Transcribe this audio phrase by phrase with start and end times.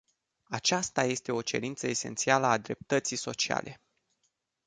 [0.49, 3.81] Aceasta este o cerință esențială a dreptății sociale.